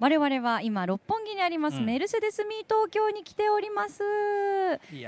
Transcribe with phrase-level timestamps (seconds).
[0.00, 1.86] 我々は今六本木にあります、うん。
[1.86, 4.02] メルセデスミー東京に来ております。
[4.02, 4.06] も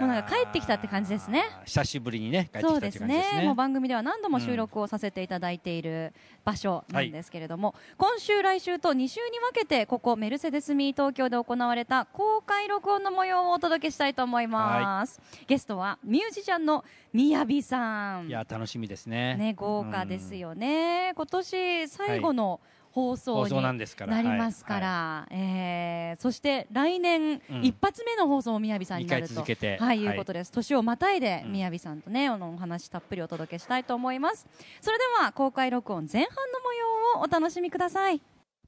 [0.03, 1.45] うなんか帰ってきたって感じですね。
[1.65, 3.43] 久しぶりにね帰ってきたってそうですね。
[3.45, 6.12] もう番組では何度も収録をさせていただいている
[6.45, 18.27] 場所なんですけれども、今週、来週と2週に分けてここメルセデスミー東京で行われた公開録音の模様をお届けしたいと思います、ゲストはミュージシャンのみやびさん。
[18.29, 19.37] いや楽しみですね。
[19.37, 24.15] ね、豪華ですよね、今年最後の放送放に送なんですから。
[24.15, 27.64] なりますから、えーそして来年、うん。
[27.64, 29.34] 一発目の放送もみやびさんになると。
[29.34, 29.78] 続けて。
[29.78, 30.51] はい、はいいうことです。
[30.51, 31.53] 年をまたいでうん。
[31.53, 34.47] みやびさんとね、あのお話たっぷりお届けしたいと思います。
[34.81, 38.20] それでは公開録音前半の模様をお楽しみください。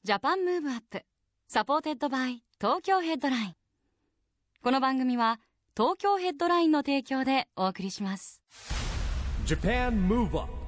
[0.04, 1.04] Japan Move Up
[1.48, 3.54] supported by Tokyo Headline。
[4.62, 5.40] この番組は
[5.76, 8.40] 東京ヘッドラインの提供でお送りします。
[9.46, 10.61] Japan Move Up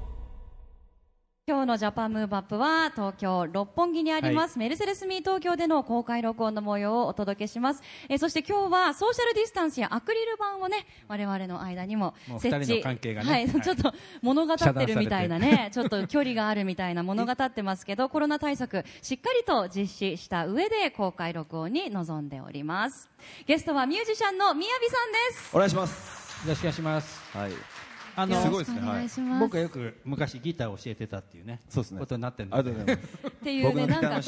[1.46, 12.82] 今日のジャパンムーブアップは東京六本木にあります、メルセデスミー東京での公開録音の模様をお届けします、えーそして今日はソーシャルディスタンスやアクリル板をね我々の間にも設置。
[12.82, 12.82] ね。
[12.82, 13.60] はい、はい。
[13.60, 15.68] ちょっと物語ってるみたいなね。
[15.74, 23.10] ちょっと距離があるみたいな物語ってますけどコロナ対策しっかりと実施した上で公開録音に臨んでおります。
[23.44, 25.50] ゲストはミュージシャンのみやびさんです。
[25.54, 26.46] お願いします。
[26.46, 27.36] よろしくお願いします。
[27.36, 27.73] はい。
[28.16, 33.26] あすごいですねよろしくお願いします、僕はよく昔ギターを教えてたっていうねそうですねことになってるんありがとうございます。
[33.26, 34.20] っていうねなんか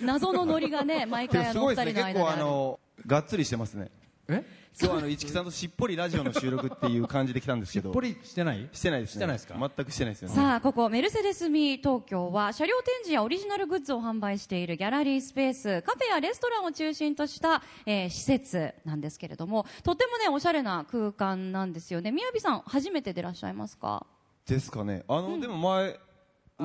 [0.00, 2.04] 謎のノリがね毎回あのおすごいですね。
[2.04, 3.90] 結構あのがっつりしてますね。
[4.32, 4.44] え？
[4.80, 7.92] 今日はあの市木さんとしっぽりラジオの収録っていう感じで来たんですけど。
[7.92, 8.68] してない？
[8.72, 9.12] してないですね。
[9.14, 9.54] してないですか？
[9.58, 10.34] 全くしてないですよね。
[10.34, 22.12] さあ、ここ、メルセデスミ東京は、車両展示やオリジナルグッズを販売しているギャラリースペース、カフェやレストランを中心とした、えー施設なんですけれども、とってもね、おしゃれな空間なんですよね。
[22.12, 24.06] 宮城さん、初めてでいらっしゃいますか？
[24.46, 25.04] ですかね。
[25.08, 25.98] あの、でも前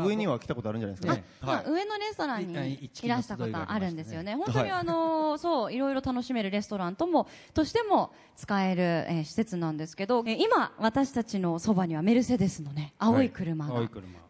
[0.04, 1.24] 上には来たことあるんじゃないですかね。
[1.42, 1.66] まあはい。
[1.70, 4.36] 上のレストランに一いらしたことあるんですよね。
[4.36, 13.74] 本当にはいあの、 そう、いろいろ楽しめるレストランとも、としても使える、えー施設なんですけど、えー今、私たちのそばにはメルセデスのね、青い車が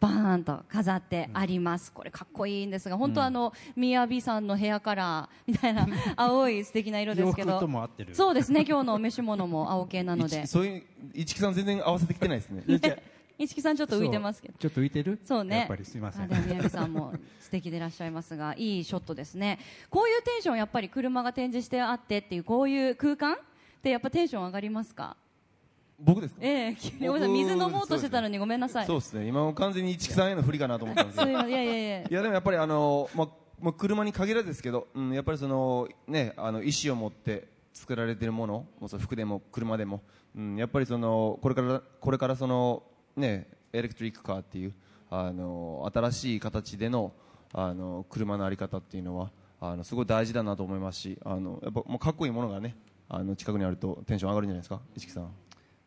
[0.00, 1.92] バーンと飾ってあります。
[1.92, 7.68] これかっこいいんですが、本当あの、みやびさんのヘアカラーみたいな 青い素敵な色ですけど洋服と。
[7.68, 10.46] も合ってるそうですね、今日のお召し物も青系なので一。
[10.46, 10.82] そういう
[11.14, 12.62] 市木さん全然合わせてきてないですね。
[13.38, 14.54] 一木さんちょっと浮いてますけど。
[14.58, 15.18] ちょっと浮いてる？
[15.24, 15.58] そうね。
[15.58, 19.58] やっぱりすいません宮城さんも素敵でいらっしゃいますが、いいショットですね。
[19.90, 23.36] こういうテンションやっぱり車が展示してあってっていうこういう空間っ
[23.82, 25.16] てやっぱテンション上がりますか？
[25.98, 26.40] 僕ですか？
[26.42, 28.86] ええごめんなさい水飲もうとしてたのにごめんなさい。
[28.86, 29.26] そうですね。
[29.26, 31.30] 今も完全に市木さんへの不利かなと思ったんですけど。
[31.46, 32.00] いやいやいや。
[32.00, 33.28] いやでもやっぱりあの、まあ、
[33.60, 40.02] まあ、車に限らずですけど、うん、やっぱりそのねあの意思を持って作られているものもう服でも車でも、
[40.36, 42.82] うん、やっぱりそのこれからこれからその
[43.16, 44.74] ねエレクトリックカーっていう
[45.10, 47.12] あの新しい形での
[47.52, 52.76] あの車のあり方っていうのはあのすごい大事だなと思いますしあのやっぱもうかっこいいものがね
[53.08, 54.80] あの近くにあるとテンション上がるんじゃないですか？
[54.96, 55.30] 市木さん。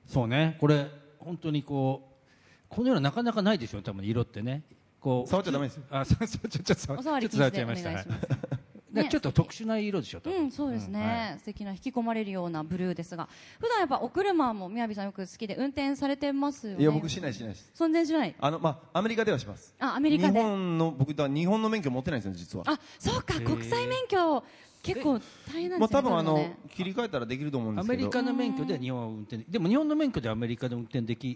[0.07, 0.57] そうね。
[0.59, 0.87] これ
[1.19, 4.63] 本当にこうこのようななかなかないですよ多分色ってね。
[4.99, 5.83] こう触っちゃダメですよ。
[5.91, 7.89] あそうそうちょちょちょお触りちょっ禁と触っちゃいました。
[7.89, 8.68] 止でお願いします。
[8.91, 9.03] ね。
[9.03, 11.39] ねちょっと特殊な色でしょうん、そうですね、んはい。
[11.39, 13.27] 素敵な引き込まれるようなブルーですが、
[13.59, 16.81] 普段やっぱお車も宮城さんよく好きで運転されてますよね？
[16.81, 17.71] いや僕しないしないです。
[17.73, 18.35] そんなにしない？
[18.39, 19.73] あの、まあ、アメリカではします。
[19.79, 20.39] あアメリカで？
[20.39, 22.65] 日本の僕だ日本の免許持ってないんですよ実は。
[22.67, 24.43] あ、そうか、国際免許、
[24.81, 25.19] 結構
[25.51, 26.01] 大変なんまあ、ですね。
[26.01, 26.57] 多分あのね。
[26.69, 27.93] 切り替えたらできると思うんですけど。
[27.93, 31.27] アメリカの免許で日本を運転でも日本の免許でアメリカで運転でき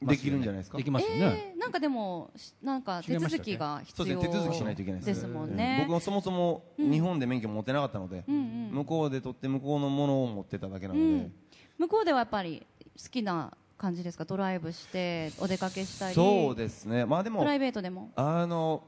[0.00, 0.08] ね。
[0.08, 0.78] できるんじゃないですか？
[0.78, 5.26] できますよね、えー、なんかでも、しなんか手続きが必要そうですね手続きしないといけないです。
[5.28, 5.84] もんね。
[5.86, 11.32] 僕はそもそも日本で免許持ってなかったので、うんうん向こうで取って向こうのものを持ってただけなので、うん。
[11.78, 12.66] 向こうではやっぱり
[13.00, 17.04] 好きな感じですか、ドライブしてお出かけしたり、そうですね。
[17.04, 18.10] まあでもプライベートでも？
[18.16, 18.82] あの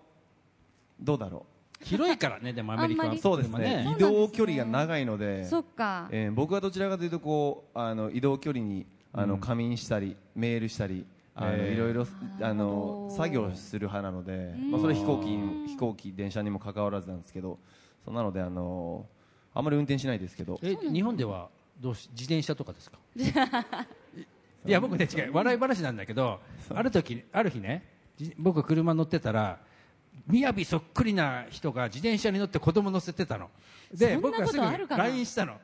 [1.00, 1.46] どうだろ
[1.82, 3.16] 広いからねでもアメリカは。
[3.18, 3.94] そうですね。
[3.96, 5.44] 移動距離が長いので。
[5.44, 11.04] そっか、えー僕はどちらかというとこうあの移動距離にあの仮眠したり、メールしたり
[11.36, 12.06] あのいろいろ
[12.40, 17.58] あの作業する派なので、まあ、それは飛行機に飛行機電車にも関わらずなんですけど
[18.04, 19.06] そうなのであの
[19.52, 20.58] あんまり運転しないですけど。
[20.62, 21.48] え日本では
[21.80, 22.98] どうし自転車とかですか？
[24.66, 26.40] いや僕ね違う笑い話なんだけど
[26.72, 27.84] ある時ある日ね
[28.16, 29.58] じ僕車乗ってたら
[30.28, 33.50] 雅そっくりな人が自転車に乗って子供乗せてたの。
[33.92, 34.62] で僕がすぐ
[34.96, 35.58] LINE したの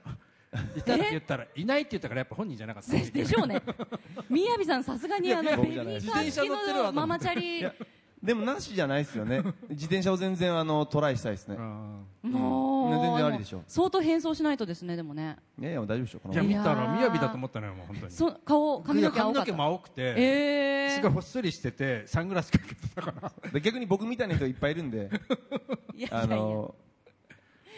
[0.77, 2.93] いたって言ったらいないって言ったからやっぱ本人じゃなかった。
[2.93, 3.63] で でしょうね。
[4.29, 7.67] みやびさんさすがにあのベビーカー付きのママチャリ。
[8.23, 9.43] でもなしじゃないですよね。
[9.71, 11.57] 自転車を全然あのトライしたいですね。
[11.57, 12.33] うん。
[12.33, 13.63] もう全然ありでしょ。
[13.67, 15.37] 相当変装しないとですねでもね。
[15.59, 18.13] いやいや大丈夫でしょこのじゃあ見いやたらー雅だと思ったのよもう本当に。
[18.13, 19.47] そ顔髪の毛青かった。
[19.47, 23.51] 髪の毛も青くて、えすごいほっそりしててサングラスかけてたから。
[23.53, 25.09] で逆に僕みたいな人いっぱいいるんで。
[25.09, 26.23] ー、 いやいやいや。
[26.23, 26.75] あの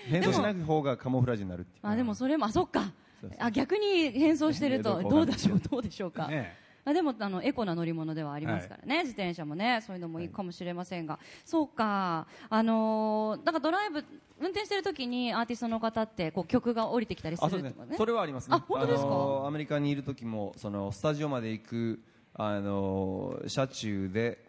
[0.08, 1.78] 変装しない方がカモフラージュになるって。
[1.78, 2.82] いうあでもそれもあそっか。
[3.20, 3.38] そうそう。
[3.38, 12.26] あ逆に変装してるとねどうでしょうどうでしょうか、ねあでもあのエコな乗り物ではありますからね、自転車もねそういうのもいいかもしれませんが、そうか。
[12.50, 14.04] あのー、なんかドライブ
[14.40, 17.96] 運転してる時にアーティストの方ってこう曲が降りてきたりするとかね。
[17.96, 18.56] それはありますね。
[18.56, 19.08] あ本当ですか？
[19.08, 22.00] のアメリカにいる時もそのスタジオまで行く
[22.34, 24.44] あの車中で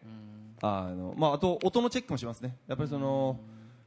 [0.63, 2.57] あのまああと音のチェックもしますね。
[2.65, 3.39] やっぱりその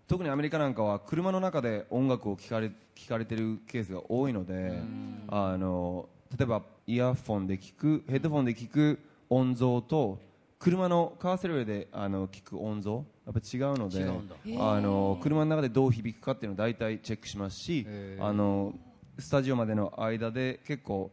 [0.09, 4.81] 特にアメリカなんかは車の中で音楽を聴かれ聞かれてるケースが多いので
[5.29, 8.99] あの例えばイヤフォンで聞くヘッドフォンで聞く
[9.29, 10.19] 音像と
[10.59, 14.05] 車のカーセルであの聞く音像やっぱ違うので
[14.59, 17.87] あの車の中でどう響くかっていうのを大体チェックしますし
[18.21, 18.73] あの
[19.19, 21.11] スタジオまでの間で結構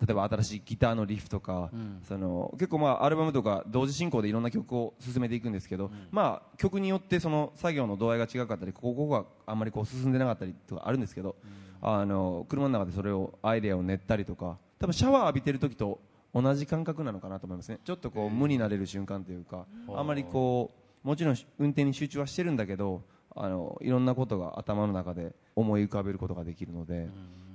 [0.00, 1.70] 例えば新しいギターのリフとか、
[2.06, 11.36] その結構まあアルバムとか同時進行でいろんな曲を進めていくんですけど、まあ曲によってその作業の度合いが違かったりここここがあんまりこう進んでなかったりとかあるんですけど、
[11.80, 16.00] あの車の中でそれをアイデアを練ったりとか多分シャワー浴びてる時と
[16.34, 17.78] 同じ感覚なのかなと思いますね。
[17.84, 20.02] ちょっとこう無になれる瞬間というか、あ。
[20.02, 20.72] んまりこ
[21.04, 23.02] うもちろん運転に集中はしてるんだけど
[23.36, 27.08] あのいろんなことが頭の中で思い浮かべることができるので、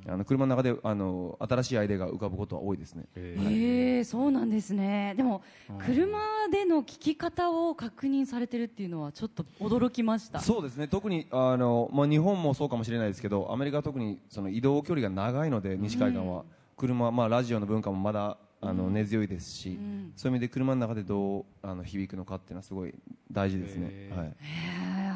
[0.07, 3.05] あの車の中であの新しいアイデアが浮かぶことは多いですね。
[3.15, 5.13] へえそうなんですね。
[5.17, 5.41] でも
[5.85, 6.19] 車
[6.51, 10.39] での聞き方を確認されてるっていうのはちょっと驚きました。
[10.39, 10.87] そうですね。
[10.87, 16.43] 特にあの、まあ、日本もそうかもしれないですけどアメリカは特にその移動距離が長いので西海岸は、
[16.77, 20.13] 車、まあ、ラジオの文化もまだあの根強いですし、ん。
[20.15, 22.93] そういう意味で車の中でどうあの響くのかっていうのはすごい
[23.31, 24.11] 大事ですね。
[24.15, 24.33] はい。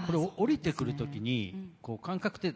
[0.05, 2.55] これ降りてくるときに、こう感覚って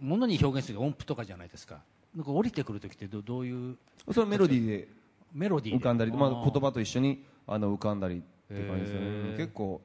[0.00, 1.80] ものに表現する音符とかじゃないですか。
[2.14, 3.76] なんか降りてくるときってどどういう？
[4.08, 4.88] それはメロディーで
[5.32, 5.80] メロディーで。
[5.80, 6.50] 浮かんだり、まあ、ー。
[6.52, 8.18] 言葉と一緒にあの浮かんだりっ
[8.56, 9.36] て感じですよね。
[9.36, 9.80] 結構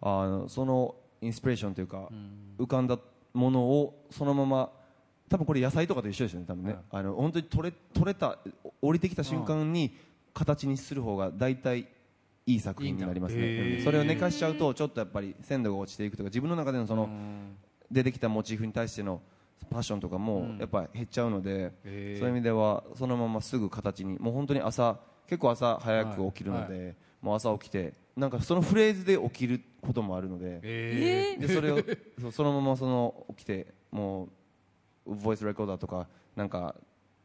[0.00, 2.08] あのそのインスピレーションというか、
[2.58, 2.98] 浮かんだ
[3.34, 4.70] ものをそのまま
[5.28, 8.38] 多分これ野菜とかと一緒ですよね多分ね、あの本当に取れ取れた
[8.82, 9.96] 降りてきた瞬間に
[10.34, 11.88] 形にする方が大体
[12.46, 13.80] いい作品になりますね。
[13.84, 17.08] それを寝かしちゃうとちょっとやっぱり鮮度が落ちていくとか自分の中でのその
[17.90, 19.20] 出てきたモチーフに対しての
[19.70, 31.78] パッションとかもやっぱ減っちゃうので、そういう意味ではそのまますぐ形にもう本当に朝結構朝早く起きるので、もう朝起きてなんかそのフレーズで起きることもあるので、ええでそれを
[32.32, 34.28] そのままその起きても
[35.06, 36.74] うボイスレコーダーとかなんか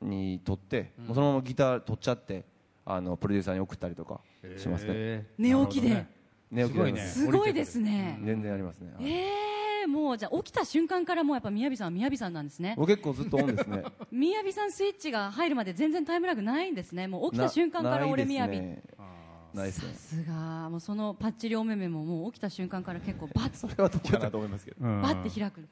[0.02, 2.46] に撮って、もうそのままギター撮っちゃって
[2.86, 4.22] あのプロデューサーに送ったりとか
[4.58, 6.06] しますね、え寝起きで、
[6.52, 7.02] 寝起きすごいね。
[7.02, 9.47] ですすごいですね全然ありますね、はい
[9.88, 12.76] ええもうじゃあ起きた瞬間からもうやっぱみやびさんはみやびさんなんですね。
[12.78, 13.84] 僕結構ずっとオンですね。
[14.12, 17.08] みやびさんスイッチが入るまで全然タイムラグないんですね。
[17.08, 19.94] もう起きた瞬間から俺みやびないですね。
[19.94, 20.70] さすが。
[20.70, 24.78] もうそのパッチリお目目ももう起きた瞬間から結構バッそれはどうかなと思いますけど。
[24.86, 25.68] うんバッて開く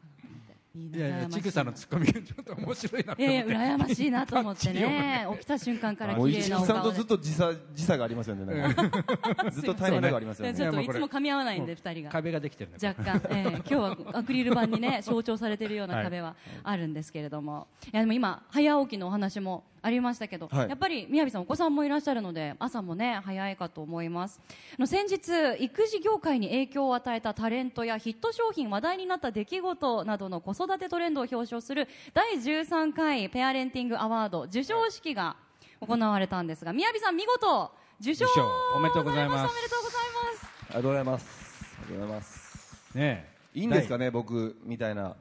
[0.76, 5.28] いやいやちぐさのツッコミがちょっと面白いなとええ思って、羨ましいなと思ってね。
[5.34, 10.54] 起きた瞬間からもう綺麗なお石木さんと顔でずっと時差時差がありますよねなんかずっとタイムラグがありますよね。
[10.54, 12.10] ちょっといつも噛み合わないんで二人が。
[12.10, 20.70] 壁ができてるね若干、えー 今日はアクリル板にね象徴されているような壁はあるんですけれども、い、やでも今早起きのお話もありましたけど、はい。
[20.70, 24.42] やっぱり宮城さんお子さんもいらっしゃるので朝もね早いかと思います。
[24.50, 35.36] あの先日育児業界に影響を与えたタレントやヒット商品話題になった出来事などの子育てトレンドを表彰する第13回ペアレンティングアワード授賞式が
[35.80, 38.48] 行われたんですが宮城さん見事受賞受賞。
[38.76, 39.52] おめでとうございます。
[39.52, 40.48] おめでとうございます。
[40.64, 41.76] ありがとうございます。
[41.78, 42.98] ありがとうございます。
[42.98, 45.16] ねいいんですかね僕みたいな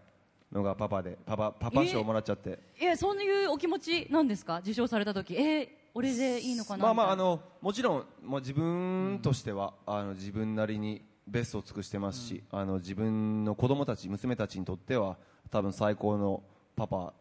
[0.55, 2.61] のがパパでパパパパ賞もらっちゃって。
[2.81, 4.59] いやそういうお気持ちなんですか？
[4.59, 5.35] 受賞された時。
[5.35, 6.85] えー、俺でいいのかな？
[6.85, 15.17] まあまああのもちろんもう自分としては、あの自分なりにベストを尽くしてますし、あの自分の子供たち娘たちにとっては
[15.51, 16.43] 多分最高の
[16.77, 17.13] パパ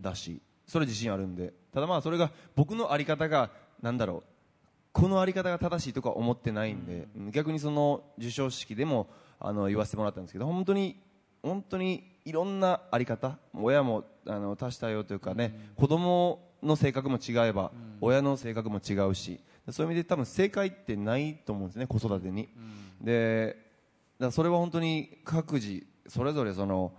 [0.00, 1.52] だし、それ自信あるんで。
[1.72, 3.50] ただまあそれが僕のあり方が
[3.82, 4.30] なんだろう
[4.92, 9.06] このあり方が正しいとか思ってないんで、逆にその授賞式でも
[9.38, 10.96] あの言わせてもらったんですけど本当に
[11.42, 22.48] 本当にいろんなあり方親もあの多種多様というかね、子供の性格も違えば、親の性格も違うしそういう意味で多分正解ってないと思うんですね子育てに、
[23.00, 23.56] で
[24.18, 26.92] らそれは本当に各自それぞれその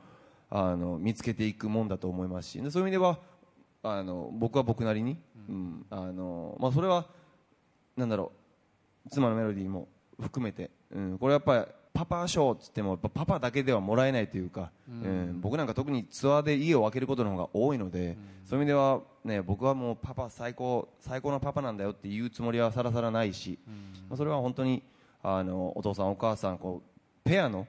[0.49, 3.19] あの見つけていくもんだと思いますしでそういう意味では
[3.83, 5.17] あの僕は僕なりに、
[5.49, 5.85] うん。
[5.89, 7.05] あのまあ、それは
[7.97, 8.31] なんだろ
[9.05, 9.87] う妻のメロディーも
[10.19, 15.39] 含めて、うん、これやっぱりパパ賞っつってもパパだけではもらえないというか、うん。
[15.41, 23.59] 僕なんか特にツアーで家を空けることの方が多いので、そういう意味では、ね、僕はもうパパ最高最高のパパなんだよって言うつもりはさらさらないし、
[24.09, 24.83] まあ、それは本当に
[25.21, 27.67] あのお父さんお母さんこうペアの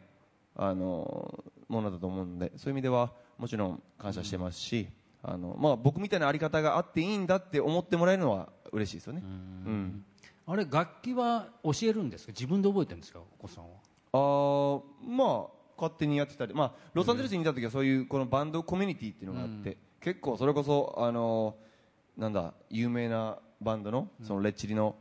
[0.56, 4.88] あのものだと思うのでそういう意味ではもちろん感謝してますし、
[5.22, 9.22] あのまあ、僕みたいなあり方があっていいんだって思ってもらえるのは嬉しいですよね。
[9.24, 10.04] うん。
[10.46, 12.32] あれ楽器は教えるんですか？
[12.32, 13.20] 自分で覚えてるんですか？
[13.20, 13.70] お子さんは
[14.12, 21.56] あーまあ勝手にやってたり、まあ、ロサンゼルスにいた時はそういうこのバンドコミュニティっていうのがあって、結構それこそあの
[22.16, 24.96] なんだ有名なバンドのそのレッチリの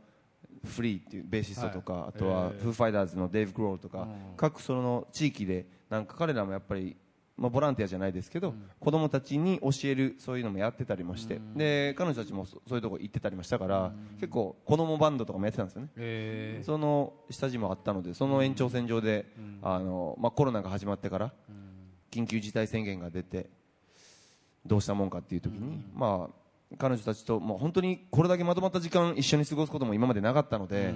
[0.64, 2.08] フリーっていうベーシストとか、はい。
[2.08, 2.72] あとはフー。
[2.72, 6.96] ファイターズのデーブ・グロールとか、各その地域でなんか彼らもやっぱり、
[7.36, 15.88] まあ、ボランティアじゃないですけど、子供たちに教えるそういうのもやってたりもして、で彼女たちもそそういうとこ行ってたりもしたから、結構子供バンドとかもやってたんですよね。
[15.96, 19.26] えその下地もあったのでその延長線上で、
[19.62, 21.32] あのまあ、コロナが始まってから
[22.10, 23.48] 緊急事態宣言が出て
[24.66, 30.94] どうしたもんかっていう時に、まあ、彼女たちと、まあ、本当にこれだけまとまった時間一緒に過ごすことも今までなかったので、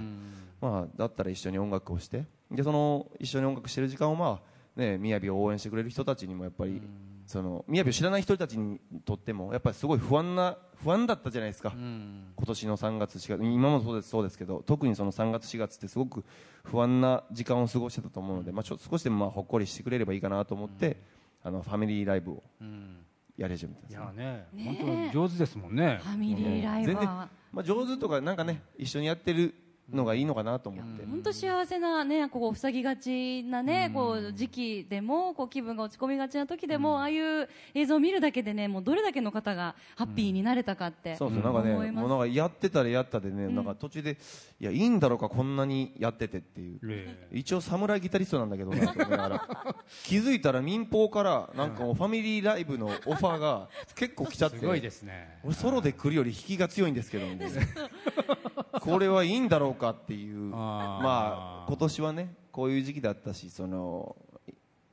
[0.61, 6.81] まあ、だったら一緒に音楽をしてでその一緒に音楽してる時間を、まあね、雅を応援してくれる人たちにもやっぱり、
[7.25, 11.73] その雅を知らない人たちにとってもやっぱりすごい不安な不安だったじゃないですか。
[11.75, 16.23] 今年の3月4月今もそうですそうですけど特にその3月4月ってすごく
[16.63, 20.97] 不安な時間を過ごしてたと思うので、まあ、ちょ少しでもまあほっこりしてくれればいいかなと思って、
[21.43, 22.43] あのファミリーライブを
[23.35, 23.97] やり始めたんです。
[23.97, 25.99] ねいやねね本当上手ですもんね。
[26.03, 29.53] ファミリーライブ全然、はまあ、上手とかなんかね一緒にやってる
[29.91, 41.41] のがいいのかなと思って、本当幸せなねこう塞ぎがちなねこう時期でもこう気分が落ち込みがちな時でもああいう映像を見るだけでねもうどれだけの方がハッピーになれたかってそうそう。
[41.41, 44.17] なんかねもうなんかやってたらやったでね、なんか途中で
[44.59, 46.79] いやいいんだろうかこんなにやっててっていう。
[46.89, 47.27] え。
[47.31, 48.71] 一応侍ギタリストなんだけど
[50.03, 54.57] 気づいたら民放からなんかファミリーライブのオファーが結構来ちゃって。
[54.59, 55.39] すごいですね。
[55.43, 57.25] 俺ソロで来るより引きが強いんですけど
[58.79, 64.15] これはいいんだろうかっていうまあ今年はねこういう時期だったしその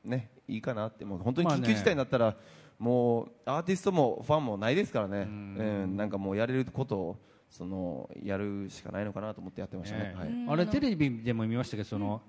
[0.04, 2.36] ねいいかなってもう本当に緊急事態になったら、
[2.78, 5.20] もうアーティストもファンもないですからね。
[5.20, 5.96] うん。
[5.96, 7.16] なんかもうやれることを
[7.48, 10.04] そのやるしかないのかなと思ってやってましたね。
[10.04, 10.28] ねはい。
[10.48, 12.20] あれテレビでも見ましたけどその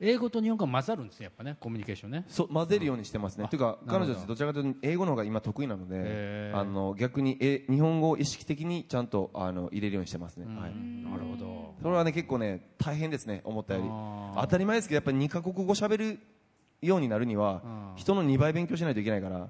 [0.00, 2.24] 英語と日本語が混ざるんですねやっぱねコミュニケーションね。
[2.28, 3.48] そう混ぜるようにしてますね。
[3.48, 10.46] というか彼女たちどちらかというと英語の方が今得意なのであの逆にえ日本語を意識的にちゃんとあの入れるようにしてますね。
[10.46, 10.74] はい。
[10.74, 11.74] なるほど。
[11.82, 13.88] それはね結構ね大変ですね思ったより。
[14.40, 16.20] 当たり前ですけどやっぱり2カ国語喋る
[16.80, 17.92] ようになるにはうん。
[17.96, 19.48] 人の2倍勉強しないといけないから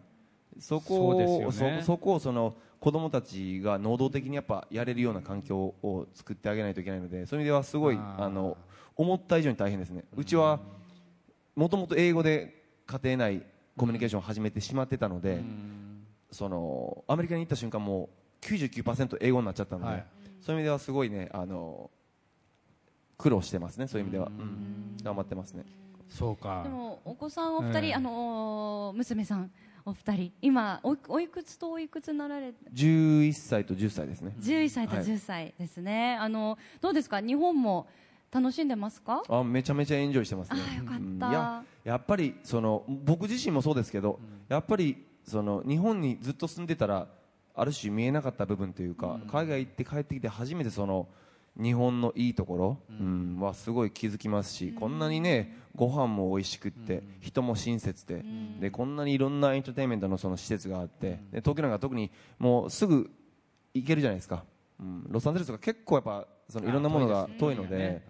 [0.61, 1.81] そこそうをですよね。
[1.81, 8.57] そそこをその子供たちが能動的にやっぱやれるような環境を作ってあげないといけないのでそういう意味ではすごいあの
[8.97, 10.05] 思った以上に大変ですね。
[10.17, 10.61] うちは
[11.57, 13.43] もともと英語で家庭内
[13.77, 15.43] コミュニケーションを始めてしまってたので
[16.31, 18.09] そのアメリカに行った瞬間も
[18.43, 20.05] う99%英語になっちゃったので、はい。
[20.41, 21.91] そういう意味ではすごいねあの
[23.17, 24.97] 苦労してますねそういう意味では、うん。
[25.03, 25.65] 頑張ってますね。
[26.09, 26.63] そうか。
[26.63, 29.51] でもお子さんお二人、ええあの娘さん
[29.89, 30.33] お二人。
[30.43, 34.35] 今おいおいくつとおいくつなられ11歳と10歳ですね。
[34.39, 35.05] 11歳とはい。
[35.05, 37.21] 10歳ですね、あのどうですか？
[37.21, 37.89] 日本も
[38.31, 39.23] 楽しんでますか？
[39.29, 40.61] あめちゃめちゃエンジョイしてますね。
[40.73, 41.27] あよかった。
[41.27, 41.33] うん。
[41.33, 47.07] いややっぱりその僕自身もそうですけど、やっぱりその日本にずっと住んでたら
[47.55, 51.09] ある種見えなかった部分というか、海外行って帰ってきて初めてその
[51.61, 53.39] 日本のいいところ、うん。
[53.41, 58.25] はすごい気づきますし、こんなにねご飯も美味しくって、人も親切で,、
[58.61, 63.11] でこんなにいろんなエンターテインメントのその施設があって、で東京なんか特にもうすぐ
[63.75, 64.45] 行けるじゃないですか、
[64.81, 68.03] うん、ロサンゼルスが結構やっぱそのいろんなものが遠いので。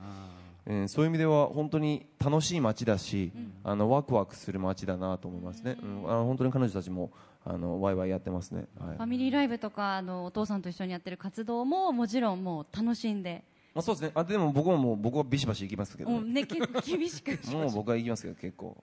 [0.67, 3.33] うん、そういう意味では本当に楽しい街だし、
[3.65, 6.11] あのワクワクする街だなと思いますね、うん。
[6.11, 7.11] あの本当に彼女たちも
[7.51, 8.97] あのワイワイやってますね、はい。
[8.97, 13.43] ファミリーライブとかあのお父さんと一緒にやってる活動ももちろんもう楽しんで、
[13.75, 14.11] まあ、そうですね。
[14.15, 17.39] あでも僕ももう僕はビシバシ行きますけど、もうねき 厳しく。
[17.51, 18.77] もう僕は行きますけど結構。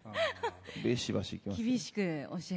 [0.83, 1.63] ビシバシ行きます。
[1.63, 2.07] 厳しく教え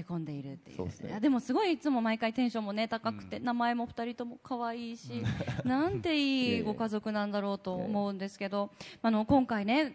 [0.09, 0.77] 込んでいるっていう。
[0.79, 1.11] そうですね。
[1.11, 5.23] いやでもすごいいつも毎回テンションもね高くて、名前も二人とも可愛いし
[5.65, 8.71] なんていいご家族なんだろうと思うんですけど
[9.03, 9.95] あの今回ね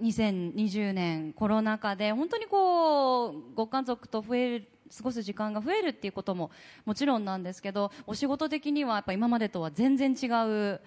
[0.00, 6.50] 2020年コロナ禍で本当にこうご家族と増える過ごす時間が増えるっていうことも
[6.84, 10.26] もちろんなんですけどお仕事的にはやっぱ今までとは全然違
[10.74, 10.80] う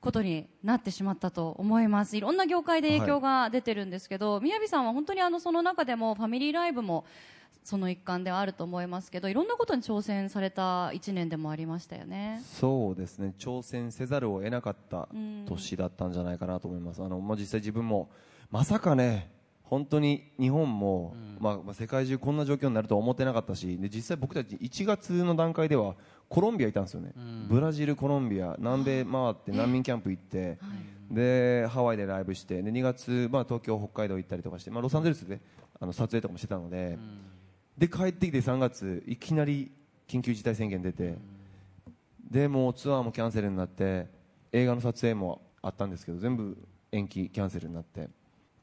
[0.00, 2.16] ことになってしまったと思います。
[2.16, 7.04] いろんな業界で影響が出てるんですけど、宮城さんは本当にあのその中でもファミリーライブも
[7.62, 12.42] その一環ではあると思いますけどいろんなことに挑戦された1年でもありましたよね。
[12.44, 13.34] そうですね。
[13.38, 15.08] 挑戦せざるを得なかった
[15.46, 18.10] 年だったんじゃないかなと思います、あのまあ、実際自分も
[18.50, 19.30] まさかね
[19.72, 25.94] 本当に日本も、まあ、まあ世界中こんな状況になるとは思ってなかったしで実際僕たち1月の段階では
[26.28, 27.14] コロンビアいたんですよね、
[27.48, 30.58] ブラジル、コロンビア南米回って難民キャンプ行って、
[31.10, 35.40] でハワイでライブしてで2月、まあ、東京、北海道行ったりとかして、まあ、ロサンゼルスで
[35.80, 36.98] あの撮影とかもしてたので、
[37.78, 39.72] で帰ってきて3月いきなり
[40.06, 41.16] 緊急事態宣言出て、
[42.30, 44.06] でもうツアーもキャンセルになって
[44.52, 46.58] 映画の撮影もあったんですけど全部
[46.92, 48.10] 延期キャンセルになって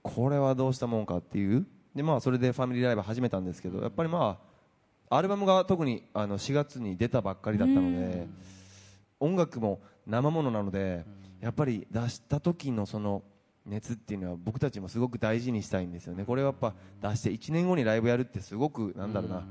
[0.04, 1.66] これはどうしたもんかっていう。
[1.96, 4.40] で、まあ、それでファミリーライブ始めたんですけどやっぱりま
[5.10, 8.28] あアルバムが特にあの4月に出たばっかりだったので
[9.20, 11.04] 音楽も生ものなので
[11.42, 13.24] やっぱり出した時のその
[13.66, 16.26] 熱っていうのは僕たちもすごく大事にしたいんですよね。
[16.26, 16.74] これはやっぱ
[17.10, 19.46] 出して1年後にライブやるってすごくなんだろうな、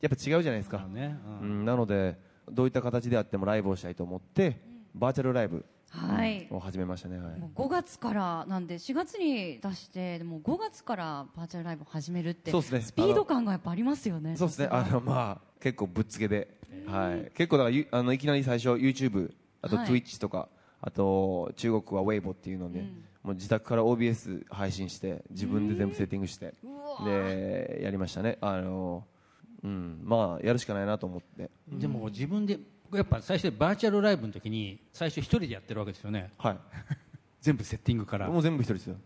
[0.00, 1.18] やっぱ違うじゃないですか、ね。
[1.42, 2.16] うん、なので
[2.50, 4.60] どういった形であってもライブをしたいと思って、
[4.94, 5.64] バーチャルライブ
[6.50, 14.68] を始めましたね、はい、5月からなんで4月に出してもう5月からバーチャルライブを始めるってそうです、ね、スピード感がやっぱありますよねそうですね。
[14.70, 16.48] あの、まあ、結構ぶっつけで、
[16.86, 19.32] はい、結構だからあのいきなり最初 YouTube
[19.62, 20.48] あと Twitch とか、はい、
[20.82, 23.04] あと中国は Weibo っていうので、うん。
[23.24, 26.52] もう自宅から OBS 配信して自分で全部セッティングして
[27.04, 28.36] でやりましたね。
[28.42, 29.06] あの、
[29.62, 31.50] うん、まあやるしかないなと思って。
[31.66, 32.58] でも自分で
[32.92, 36.30] やっぱ最初バーチャルライブの時に最初一人でやってるわけですよね。
[36.38, 36.58] はい。
[37.40, 38.28] 全部セッティングから。
[38.28, 38.96] もう全部一人ですよ。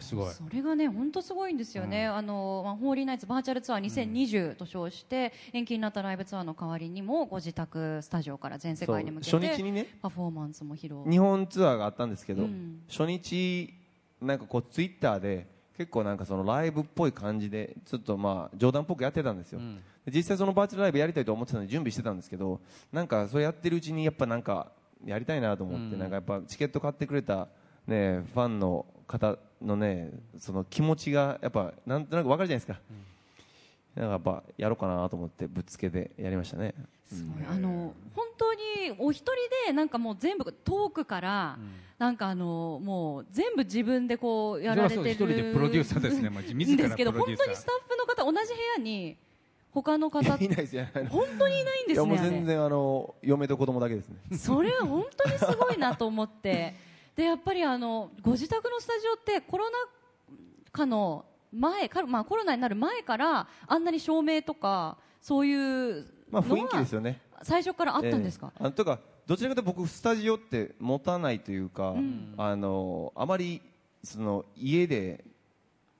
[0.00, 0.34] すごい。
[0.34, 9.86] それがね本当すごいんですよね、うん、あの、まあ、ホーリーナイツバーチャルツアー2020と称して、延期になったライブツアーの代わりにもご自宅スタジオから全世界に向けて初日にね。
[10.02, 11.10] パフォーマンスも披露。
[11.10, 13.72] 日本ツアーがあったんですけど、うん、初日
[14.20, 15.46] なんかこうツイッターで
[15.78, 22.60] 結構なんかそのライブっぽい感じでちょっとまあ冗談っぽくやってたんですよ、うん、実際そのバーチャルライブやりたいと思ってたので準備してたんですけど
[22.92, 24.72] なんかそれやってるうちにやっぱなんか
[25.04, 27.48] やりたいなと思って、うん、なんかやっぱチケット買ってくれた
[27.88, 32.78] ね、ファンの方のねその気持ちがやっぱなんとなく分かるじゃないですか、
[33.96, 36.74] うん、なんかやっぱやろうかなと思ってぶっつけでやりましたね、
[37.10, 38.60] うん、あの本当に
[38.98, 39.32] お一人
[39.66, 46.30] でなんかもう全部トークから、うん、なんかあのもう全部自分でこうやられてる一人でプロデューサーですね。
[46.54, 49.16] 自らですけど本当にスタッフの方同じ部屋に
[49.72, 54.36] 他の方 いないですよ本当にいないんですね全然あの嫁と子供だけですね。
[54.36, 56.74] それは本当にすごいなと思って。
[57.16, 59.76] でやっぱりあのご自宅のスタジオってコロナ
[60.70, 67.20] 禍の前か、まあ、コロナになる前からあんなに照明とかそういうまあ雰囲気ですよね。
[67.42, 73.62] 最初からあったんですか、えー、あとかどちらかというと僕スタジオって持たないというか、うん、あのあまり
[74.02, 75.24] その家で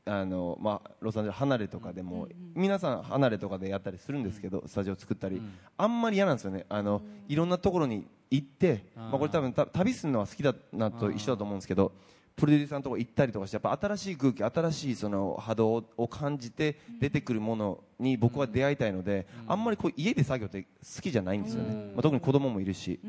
[0.08, 6.64] あのまあ、ロサンゼルス離れとかでも、うんうん、皆さん離れとかでやったりするんですけど、スタジオ作ったり、うん、あんまり嫌なんですよね。
[6.68, 11.92] あの、いろんなところに行って、まあ、これ多分旅するのは好きだなと一緒だと思うんですけど
[12.36, 20.68] プロデューサーのところ行ったりとかしてやっぱ新しい空気新しいその波動を感じて出てくるものに僕は出会いたいので、あんまりこう家で作業って好
[21.02, 23.00] きじゃないんですよね、まあ、特に子供もいるし、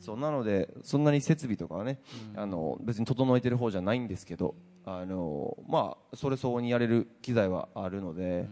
[0.00, 1.98] そうなのでそんなに設備とかはね、
[2.34, 8.46] あの別に整えてる方じゃないんですけどあの、まあ、それ相応にやれる機材はあるので。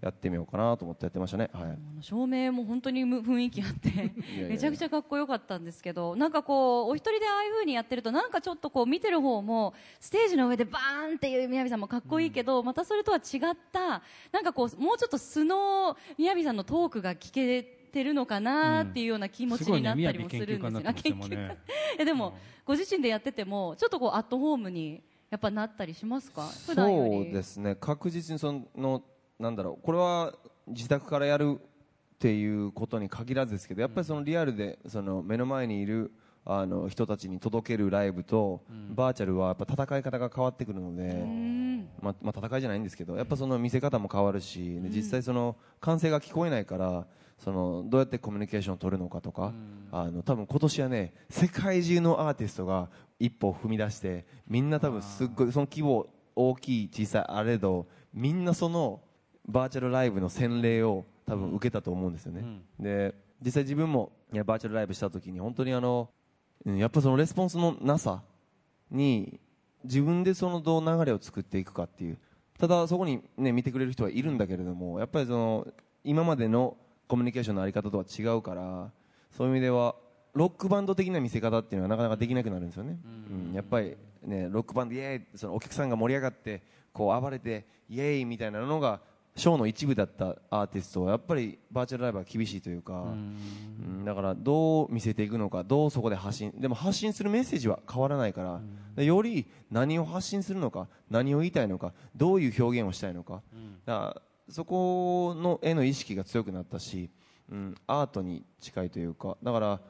[0.00, 4.12] やってみようかなと思ってやってましたね、はい、照明も本当に雰囲気あって
[4.48, 21.28] めちゃくちゃかっこよかったんですけどなんかこうお一人でああいう風にやってるとなんかちょっとこう見てる方もステージの上でバーンっていう宮城さんもかっこいいけど、うん、またそれとは違ったなんかこうもうちょっと素の宮城さんのトークが聞けてるのかなっていうような気持ちになったりもするんですよ、ね、研究
[21.98, 22.34] ね、でも、
[22.64, 26.42] ご自身でやっててもちょっとこうアットホームにやっぱなったりしますか？
[26.46, 27.74] そうですね。
[27.74, 29.02] 確実にその
[29.38, 30.34] なんだろうこれは
[30.66, 36.12] 自宅からやるっていうことに限らずですけどやっぱりそのリアルでその目の前にいる
[36.44, 38.62] あの人たちに届けるライブと、
[38.94, 41.22] バーチャルはやっぱ戦い方が変わってくるので、
[42.00, 47.06] ままあ、戦いじゃないんですけどやっぱその見せ方も変わるし、実際その歓声が聞こえないから
[47.38, 49.52] そのどうやってコミュニケーションを取るのかとか、
[49.92, 59.00] あの多分今年はね世界中のアーティストが一歩踏み出してみんな多分すっごいその規模大きい小さいあれどみんなその
[59.46, 66.10] バーチャルライブの洗礼を多分受けたと思うんですよね、うん、で実際自分もいやバーチャルライブした時に本当にあの
[66.64, 68.22] やっぱそのレスポンスのなさ
[68.90, 69.40] に
[69.84, 72.18] 自分でそのどう流れを作っていくかっていう。
[72.58, 75.66] ただそこにね見てくれる人はいるんだけれどもやっぱりその
[76.02, 76.76] 今までの
[77.08, 78.90] コミュニケーションのあり方とは違うから
[79.36, 79.96] そういう意味では
[80.34, 82.98] ロックバンド的な見せ方っていうのはなかなかできなくなるんですよね、
[83.30, 83.54] うん。
[83.54, 89.00] やっぱりねロックバンドイエーイそのお客さんが盛り上がってこう暴れてイエーイみたいなのが
[89.36, 94.04] ショーの一部だったアーティストはやっぱりバーチャルライブは厳しいというか、うん。
[94.04, 98.60] だからどう見せていくのかどうそこで発信でも発信するメッセージは変わらないから、
[98.96, 103.42] でより何を発信するのか何を言いたいのかどういう表現をしたいのか,、
[103.86, 107.10] だからそこのへの意識が強くなったし、
[107.50, 109.80] うん、アートに近いというかだから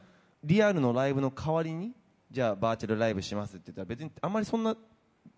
[0.45, 1.93] リアルのライブの代わりに
[2.31, 4.77] じゃあバーチャルライブしますって言ったら別にあんまりそんな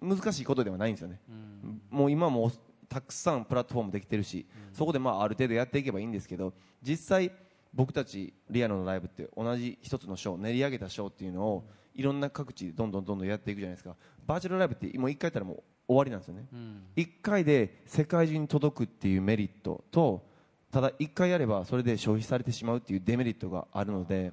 [0.00, 1.20] 難しいことではないんですよね、
[1.90, 2.52] もう今もう
[2.88, 7.30] たくさんプラットフォームできてるし、そこでまあある程度やっていけばいいんですけど実際
[7.74, 13.94] 僕たちリアルのライブって同じ一つのショー練り上げたショーっていうのをいろんな各地でどんどんどんどんやっていくじゃないですか。
[14.26, 16.46] バーチャルライブってもう1回やったらもう終わりなんですよね、
[16.94, 20.22] 1回で世界中に届くっていうメリットと
[20.70, 24.30] ただ1回やればそれで消費されてしまうっていうデメリットがあるので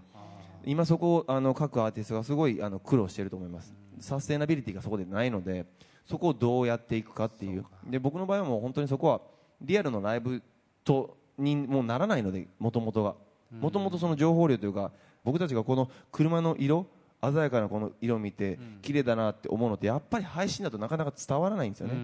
[0.66, 3.74] 今そこをあの各アーティストがすごいあの苦労していると思います。
[4.00, 5.66] サステナビリティがそこでないので
[6.06, 7.66] そこをどうやっていくかっていう。
[7.90, 9.22] で僕の場合はもう本当にそこは
[9.60, 10.44] リアルのライブ
[10.84, 13.16] とにもうならないのでもともとが。
[13.50, 14.92] もともとその情報量というか
[15.24, 16.86] 僕たちがこの車の色
[17.22, 21.96] 鮮やかなこの色を見て綺麗だなって思うのってやっぱり配信だとなかなか伝わらないんですよね。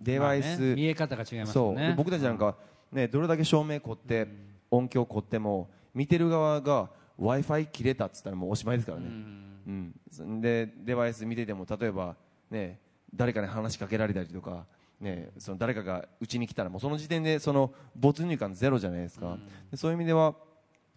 [0.00, 1.94] デバイス、まあね見え方が違いますね。
[1.96, 2.56] 僕たちなんか、
[2.92, 4.28] ね、どれだけ照明凝って、
[4.70, 10.40] 音響凝っても見てる側が w i f i 切れたっつったらもうおしまいですからね、うん。
[10.40, 12.16] でデバイス見てても例えば、
[12.50, 12.80] ね、
[13.14, 14.66] 誰かに話しかけられたりとか、
[15.00, 19.38] ね、その誰かがうちに来たらもうその時点でその没入感ゼロじゃないですか、
[19.70, 20.34] でそういう意味では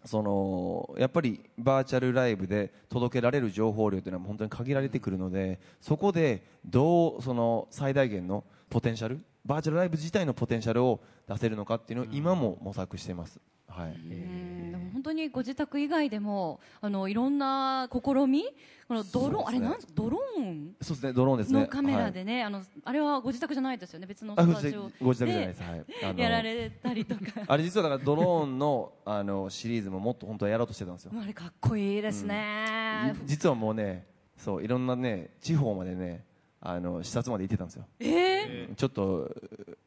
[0.07, 13.91] そのやっぱりバーチャルライブで届けられる情報量というのは本当に限られてくるのでそこでどうその最大限のポテンシャルバーチャルライブ自体のポテンシャルを出せるのかっていうのを今も模索しています、はい。
[13.91, 18.45] うんでも本当にご自宅以外でもあのいろんな試み？
[18.87, 19.77] このドローン、あれなん？
[19.93, 20.75] ドローン？
[20.81, 21.13] そうですね。
[21.13, 21.59] ドローンですね。
[21.59, 24.07] のカメラでね、あのあれはご自宅じゃないですよね。
[24.07, 24.89] 別のスタジオ。
[25.01, 25.75] ご自宅じゃないです、は
[26.13, 27.21] い、やられたりとか。
[27.47, 31.11] あれ実はだからドローンのあのシリーズももっと本当はやろうとしてたんですよ。
[31.21, 36.23] あれかっこいいですね、い実はもうねそういろんなね地方までね
[36.59, 37.85] あの視察まで行ってたんですよ。
[37.99, 39.31] えちょっと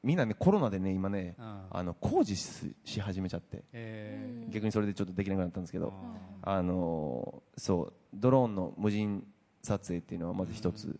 [0.02, 3.64] みんなねコロナでね今ねああの工事しし始めちゃって。
[3.72, 5.92] え逆にそれでちょっとできなくなったんですけど。
[6.42, 9.24] あのそうドローンの無人
[9.62, 10.98] 撮影っていうのはまず一つ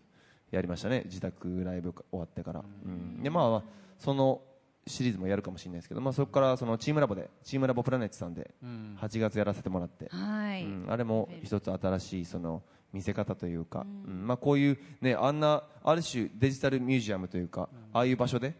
[0.51, 1.03] やりましたね。
[1.05, 3.23] 自宅ライブ終わってから、うん。
[3.23, 3.63] でまあまあ
[3.97, 4.41] その
[4.87, 8.97] シリーズもやるかもしれないですけど、まあ、そこからそのチームラボでチームラボプラネットさんでうん。
[8.99, 14.27] 8月やらせてもらって、はい、うん、あれも一つ新しいその見せ方というか、うん。
[14.27, 18.53] まあ、こういう、ね、あんなある種デジタルミュージアムというか、ああいう場所で、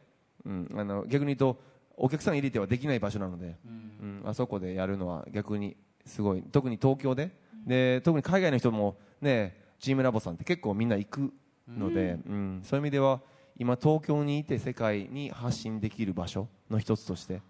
[0.45, 1.61] うん、あの逆に言うと
[1.97, 4.21] お客さん入れてはできない場所なので、うん。
[4.25, 7.31] あそこでやるのは逆にすごい特に東京で
[7.65, 11.33] で特に海外の人も、ね、チームラボさんって結構みんな行く
[11.67, 13.21] ので、うんそういう意味では
[13.57, 17.41] 今東京にいて世界に発信できる場所の一つとして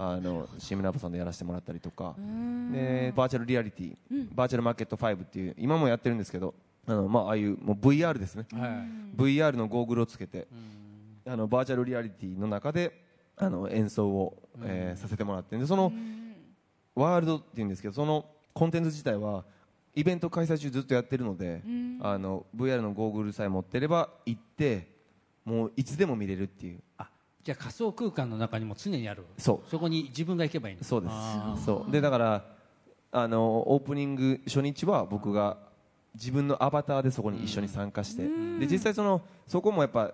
[0.00, 2.14] あのチームラボさんでやらせてもらったりとか。
[2.72, 3.96] でバーチャルリアリティ、
[4.32, 6.54] バーチャルマーケット5っていう今もやってるんですけど
[6.86, 8.70] あの、まあ、ああいうもう VR ですね、はい。
[9.16, 10.46] VR のゴーグルをつけて、
[11.26, 13.04] あのバーチャルリアリティの中で
[13.36, 15.58] あの演奏を、えーさせてもらって。
[15.58, 15.92] でその
[16.94, 19.44] ワールドっていうんですけどそのコンテンツ自体は
[19.94, 21.62] イベント開催中ずっとやってるので、
[22.00, 24.88] あの VR のゴーグルさえ持ってれば行って
[25.44, 26.80] もういつでも見れるっていう。
[26.96, 27.08] あ
[27.44, 29.24] じゃあ仮想空間の中にも常にある。
[29.38, 29.70] そう。
[29.70, 31.12] そこに自分が行けばいいんですそうです。
[31.12, 31.92] あそう。
[31.92, 32.44] でだから
[33.10, 35.56] あのオープニング初日は僕が
[36.14, 38.24] 自分のアバターでそこに一緒に参加して、
[38.58, 40.12] で実際そのそこもやっぱ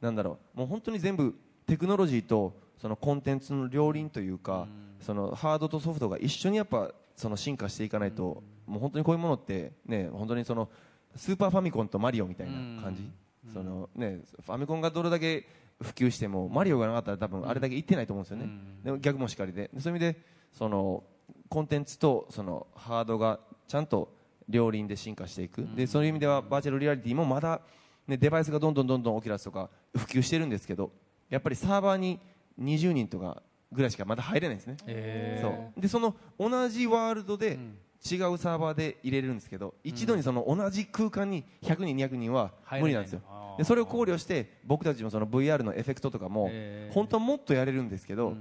[0.00, 0.58] なんだろう。
[0.58, 1.34] もう本当に全部
[1.66, 4.68] テクノロジーとそのコンテンツの両輪というか、
[5.00, 10.68] そのハードとソフトが一緒にやっぱその進化していかないと、もう本当にこういうものってね本当にその
[11.16, 13.10] スーパーファミコンとマリオみたいな感じ、
[13.52, 15.48] そのねファミコンがどれだけ
[15.82, 18.48] 普及してもマリオがなかったら多分あれだけいってないと思うんですよね、
[18.82, 19.70] でも逆もしかりで。
[19.78, 20.20] そういう意味で
[20.52, 21.04] その
[21.48, 24.14] コンテンツとそのハードがちゃんと
[24.48, 27.60] 両輪で進化していく、でそういう意味ではバーチャルリアリティもまだ、
[28.06, 30.92] ね、デバイスがどんどんどんどんオキュラスとか普及してるんですけど
[31.28, 32.20] やっぱりサーバーに
[32.60, 37.58] 20人とかぐらいしかまだ入れないんですね、へそうでその同じワールドで
[38.04, 43.22] 違うサーバーで入れれるんですけど、一度にその同じ空間に100人200人は無理なんですよ。
[43.58, 46.50] でそれを考慮して僕たちもその VR のエフェクトとかも
[46.90, 48.36] 本当はもっとやれるんですけど、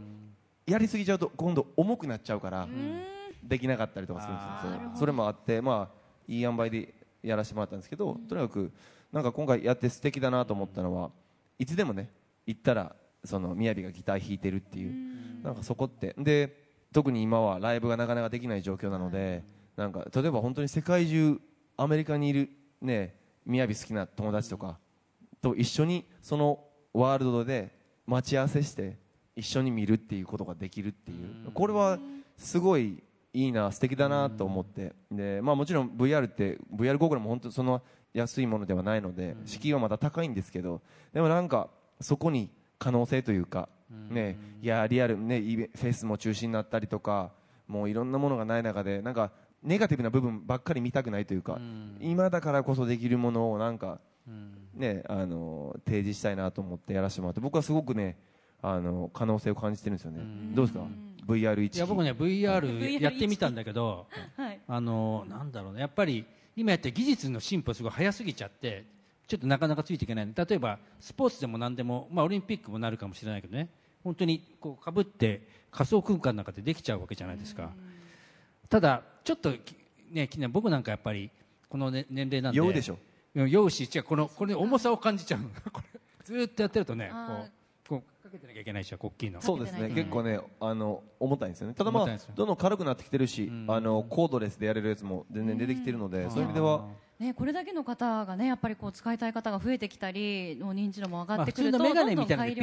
[0.67, 2.67] やりすぎちゃうと今度重くなっちゃうから、
[3.43, 4.91] できなかったりとかするんですよ。
[4.99, 5.95] それもあってまあ
[6.27, 8.71] いい塩梅でやらせてもらったんですけど、とにかく
[9.11, 11.11] なんか今回やって素敵だなと思ったのは
[11.57, 12.09] いつでもね
[12.45, 16.13] 行ったらその雅がギター弾いてるっていう、なんかそこって。
[16.17, 16.64] で
[16.95, 19.43] 特に今はライブがなかなかできない状況なので
[19.75, 21.37] なんか例えば本当に世界中
[21.75, 22.49] アメリカにいる
[22.81, 24.77] ね雅好きな友達とか
[25.41, 27.73] と一緒にそのワールドで
[28.07, 28.97] 待ち合わせして
[29.35, 31.51] 一緒に見るっていうことができるっていう。
[31.51, 31.99] これは
[32.37, 33.03] すごい
[33.33, 34.93] いいな素敵だなと思って。
[35.11, 37.81] で、まあ、もちろん VR って VR ゴーグルも本当その
[38.13, 40.81] 安いものではないので敷居はまだ高いんですけど
[41.13, 41.67] でもなんか
[41.99, 47.31] そこに可能性というか、ね、いやリアル、ね、イベフェスも中止になったりとか
[47.67, 51.59] もういろんなものがない中でなんかネガティブな部分ばっかり見たくないというか、
[51.99, 53.99] 今だからこそできるものをなんか、
[54.75, 58.17] ね、あの提示したいなと思ってやらせてもらって僕はすごくね
[58.61, 60.19] あの可能性を感じてるんですよね、
[60.53, 60.85] どうですか
[61.27, 64.59] ？VR1 いや僕ね VR やってみたんだけど、はい。
[64.67, 65.81] あのなんだろうね。
[65.81, 68.85] やっぱり今やってる技術の進歩すごい早すぎちゃって
[69.27, 70.31] ちょっとなかなかついていけない。
[70.35, 73.69] 例えばスポーツでも何でも、まあ、オリンピックもなるかもしれないけどね。
[74.03, 77.71] 本当にこうかぶって仮想空間の中でできちゃうわけじゃないですか、
[78.69, 79.75] ただちょっとき
[80.11, 81.31] ね僕なんかやっぱり
[81.67, 82.57] この、ね、年齢なんで。
[82.57, 82.93] 酔うでしょ。
[82.93, 85.41] うん酔うし違うこのこれに重さを感じちゃう。
[85.41, 89.41] の これずーっとやってるとねこうこうかけてなきゃいけないでしょ国旗の。
[89.41, 89.89] そうですね。
[89.89, 91.73] 結構ねあの重たいんですよね。
[91.73, 96.95] ただまあどんどん軽くなってきてるし、あのコードレスでやれるやつも全然出てきてるので、そういう意味ではね、
[97.35, 102.55] これだけの方がねやっぱりこう使いたい方が増えてきたりの認知度も上まあ普がってくると、通のメガネみたいなので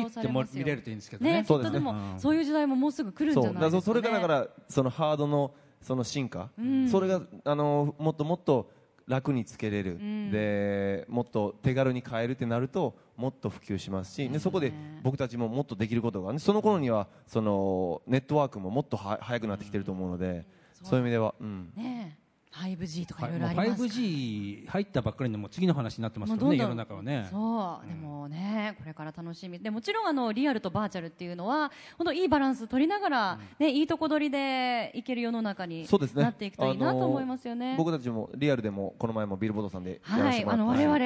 [0.52, 1.32] ピ見れるといいんですけどね。
[1.32, 2.20] ね、きっとでも、うん。
[2.20, 6.50] そういう時代ももうすぐ来るんじゃないですか、ね、それがだからそのハードのその進化、
[6.90, 8.70] それがあのもっともっと
[9.08, 9.98] 楽につけれる、
[10.30, 20.46] でもっと手軽に買えるってなるともっと普及しますし、でそこで僕たちももっとできることが、ね、その頃にはそのネットワークももっとは早くなってきてると思うので、
[20.82, 22.18] そういう意味では、うん、ね
[22.52, 23.88] 5G とかはいいろいろありますか？
[23.88, 27.28] ら 5G 入ったばっかりでもう次の話になってますからね世の中はね。
[27.30, 29.58] そう、でもねこれから楽しみ。
[29.58, 36.22] でもちろんあのリアルとバーチャルっていうのは本当いいバランス取りながら、ねいいとこ取りでいける世の中にそうですね。
[36.22, 37.74] なっていくといいなと思いますよね。
[37.78, 40.96] 僕たちもリアルでもこの前もビルボードさんではい、あの我々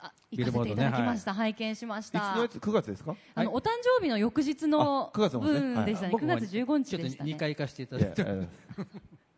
[0.00, 3.16] あ行かせていただきました、ビ拝見しましいつたのやつ9月ですか？
[3.34, 5.74] あの、お誕生日の翌日のあ9月のですね。
[5.74, 7.32] 分でしたね、僕も9月15日でしたね。
[7.32, 8.48] 2回行かせていたいだいて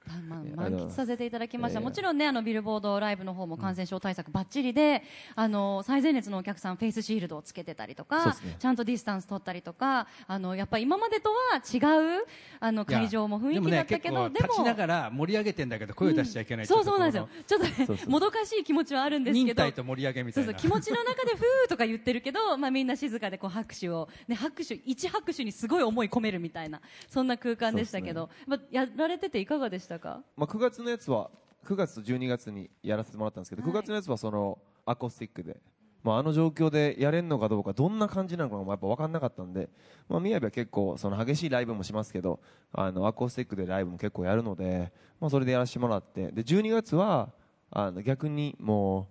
[0.07, 5.03] 満喫させていただきました、もちろんねあのビルボードライブの方も感染症対策ばっちりで、
[5.35, 8.57] あの最前列のお客さんフェイスシールドをつけてたりとか、ね。
[8.59, 11.79] ちゃんとディスタンス取ったりとかあのやっぱ今までとは違
[12.21, 12.27] う
[12.61, 17.29] あの会場も雰囲気だったけどでも立ちながら盛り上げてんだけど声を出しちゃいけないそうそうなんですよ。
[17.47, 20.53] ちょっとねもどかしい気持ちはあるんですけ忍ど耐と盛り上げみたそういな。
[20.53, 29.96] そう気持ちの中でふーとか言ってるけど、まあ、みんな静かでこう拍手を、ね、拍手一拍手にすごい思い込めるみたいなそんな空間でしたけど、まあ、やられてていかがでした？
[29.99, 30.23] か？
[30.37, 31.31] まあ、9月のやつは
[31.65, 33.73] 9月と12月にやらせてもらったんですけど、はい。
[33.73, 35.61] 9月のやつはそのアコースティックで、
[36.07, 39.69] まあ、あの状況でやれるのかどうかどんな感じなのかもやっぱ分かんなかったんで、
[40.09, 42.39] まあ、宮城は結構その激しいライブもしますけど
[42.73, 47.31] あのアコースティックでライブも結構やるので、まあ、それでやらせてもらってで12月は
[47.73, 49.09] あの逆にも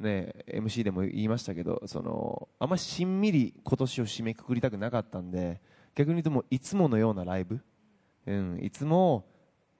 [0.00, 5.60] う、ね、MC でも言いましたけどそのあんまりしんみり今年を締めくくりたくなかったんで
[5.94, 7.60] 逆に言うともういつものようなライブ、
[8.26, 9.26] うん、いつも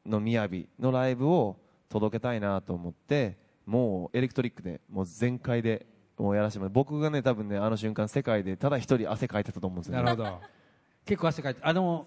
[0.06, 1.56] のみやびのライブを
[1.88, 3.36] 届けたいなと思って
[3.66, 5.86] もうエレクトリックでもう全開で
[6.18, 10.40] もうやらせてもらって僕がね多分ねあの瞬間世界でただ一人汗かいてたと思うんですよ、ね、なるほど。
[11.06, 12.06] 結構汗かいてあの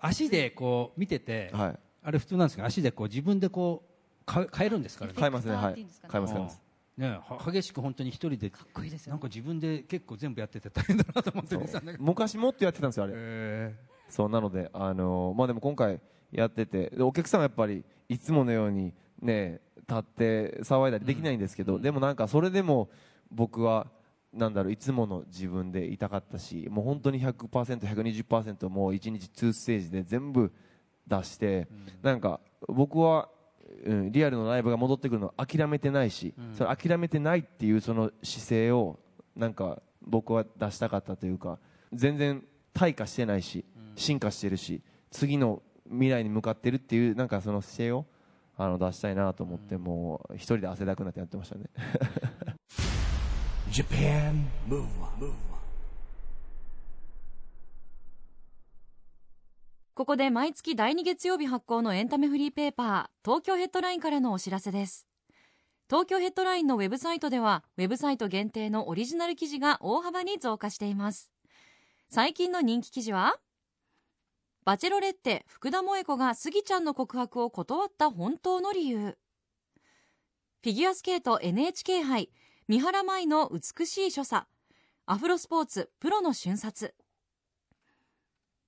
[0.00, 1.78] 足でこう見てて、はい。
[2.02, 3.82] あれ普通なんですけど足でこう自分でこ
[4.22, 5.18] うか変えるんですからね？
[5.18, 5.62] 買いますねはい。
[5.62, 6.10] クターっていうんですかね？
[6.10, 6.60] 買います買います。
[6.96, 9.12] ねは激しく本当に一人でかっこいいですよ。
[9.12, 11.56] なんか自分で結構全部やってて大変だなと思って
[11.98, 13.74] 昔もっとやってたんですよあれへ
[14.08, 16.00] そうなので、あのーまあ、でも今回
[16.34, 16.90] やってて。
[16.90, 22.88] でお客さんはやっぱりいつものように、ね、立って騒いだりできないんですけど、でもなんかそれでも
[23.30, 23.86] 僕は
[24.32, 30.52] なんだろういつもの自分でいたかったしもう本当に 100%120% もう1日2ステージで全部
[31.06, 31.68] 出して、
[32.02, 33.28] なんか僕は、
[33.84, 38.98] うん、リアルのライブが戻ってくるのを諦めてないし、それ諦めてないっていうその姿勢を
[39.36, 41.58] なんか僕は出したかったというか
[41.92, 42.44] 全然
[42.74, 43.64] 退化してないし
[43.96, 48.06] 進化してるし次の未来に向かってるっていうなんかその姿勢を
[48.56, 51.64] あの出したいなと思って、もう一人で汗だくなってやってましたね。
[53.70, 55.32] Japan Move Up,
[59.94, 65.06] ここで毎月第2月曜日発行のエンタメフリーペーパー東京ヘッドラインからのお知らせです。
[65.88, 71.30] 東京ヘッドラインのウェブサイトではウェブサイト限定のオリジナル記事が大幅に増加しています。
[72.08, 73.36] 最近の人気記事は？
[74.64, 79.18] バチェロレッテ福田萌子がスギちゃんの告白を断った本当の理由。
[80.62, 82.30] フィギュアスケート NHK 杯
[82.66, 84.46] 三原舞の美しい所作。
[85.04, 86.94] アフロスポーツプロの瞬殺。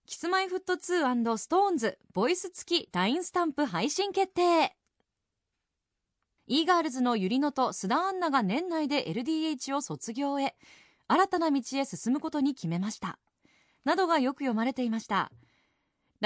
[0.04, 4.76] キスマイフット 2& ストーンズボイス付き LINE スタンプ配信決定。
[6.46, 10.54] イーガールズのゆりのと須田アンナが年内で LDH を卒業へ。
[11.08, 13.18] 新たな道へ進むことに決めました。
[13.84, 15.32] などがよく読まれていました。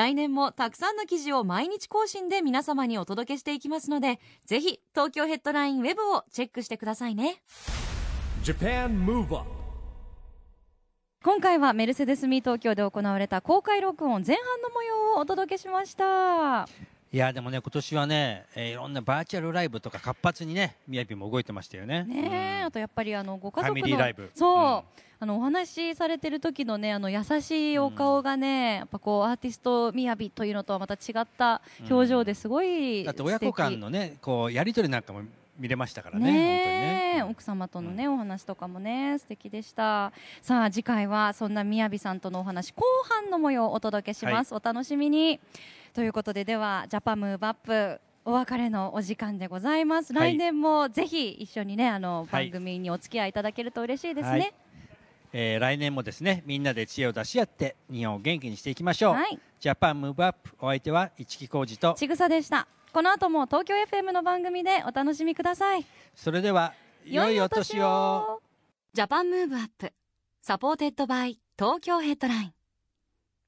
[0.00, 7.42] 来年もたくさんの記事を毎日更新で皆様にお届けしていきますのでぜひ東京ヘッドラインウェブをチェックしてくださいね。
[8.42, 9.46] Japan Move Up
[11.22, 16.66] 今回はメルセデスミー東京で行われた公開録音前半の模様をお届けしました。
[17.12, 22.04] いやでもね今年はね、えーいろんなバーチャルライブとか活発にね宮城も動いてましたよね。
[22.04, 22.66] ねえ、うん。
[22.68, 24.22] あとやっぱりあのご家族ファミリーライブ。
[24.22, 35.20] のそう、うんお話しされてる時のねあの優しいお顔がね、やっぱこうアーティストみやびというのとはまた違った表情ですごいだって親子間のねこうやり取りなんかも
[35.58, 36.80] 見れましたからねねえ本当に
[37.16, 37.22] ね。
[37.30, 40.12] 奥様とのね、お話とかもね素敵でした。
[40.40, 45.38] さあ次回はそんなみやびさんとのお話後半の模様をお届けします、お楽しみに。
[45.92, 50.34] ということでではジャパムーブアップお別れのお時間でございます、はい。
[50.34, 52.46] 来年もぜひ一緒にねあのはい。
[52.46, 54.54] 番組にお付き合いいただけると嬉しいですね、はい
[55.32, 59.14] えー来年もですねみんなで知恵を出し合って日本を元気にしていきましょう。
[59.14, 59.38] はい。
[59.60, 61.94] ジャパンムーブアップお相手は市木浩二と。
[61.94, 62.66] ちぐさでした。
[62.92, 65.86] この後も東京 FM の番組でお楽しみください。
[66.14, 68.40] それでは良いお年を。
[68.92, 69.92] Japan Move Up
[70.42, 72.52] supported by Tokyo Headline。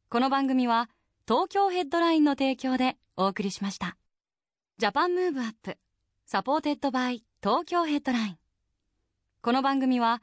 [0.08, 0.88] この番組は
[1.26, 3.96] 東京ヘッドラインの提供でお送りしました。
[4.78, 5.78] Japan Move Up
[6.26, 8.38] supported by Tokyo Headline。
[9.40, 10.22] この番組は